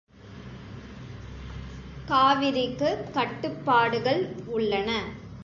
காவிரிக்குக் 2.07 3.11
கட்டுப்பாடுகள் 3.11 4.35
உள்ளன. 4.45 4.89